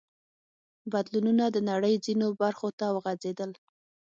بدلونونه 0.93 1.45
د 1.51 1.57
نړۍ 1.69 1.95
ځینو 2.05 2.27
برخو 2.41 2.67
ته 2.79 2.85
وغځېدل. 2.95 3.51